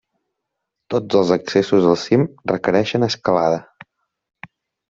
Tots 0.93 1.17
els 1.19 1.33
accessos 1.35 1.87
al 1.91 1.99
cim 2.05 2.25
requereixen 2.55 3.09
escalada. 3.11 3.63